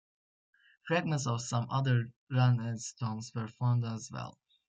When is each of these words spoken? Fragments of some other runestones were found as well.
Fragments 0.87 1.27
of 1.27 1.41
some 1.43 1.67
other 1.69 2.11
runestones 2.31 3.35
were 3.35 3.47
found 3.49 3.85
as 3.85 4.09
well. 4.11 4.35